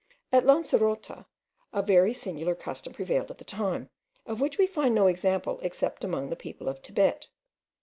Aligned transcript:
At 0.31 0.45
Lancerota, 0.47 1.27
a 1.71 1.83
very 1.83 2.11
singular 2.11 2.55
custom 2.55 2.91
prevailed 2.91 3.29
at 3.29 3.37
that 3.37 3.45
time, 3.45 3.91
of 4.25 4.41
which 4.41 4.57
we 4.57 4.65
find 4.65 4.95
no 4.95 5.05
example 5.05 5.59
except 5.61 6.03
among 6.03 6.31
the 6.31 6.35
people 6.35 6.67
of 6.67 6.79
Thibet. 6.79 7.27